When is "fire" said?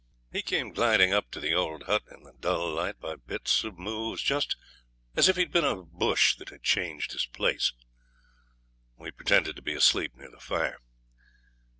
10.39-10.79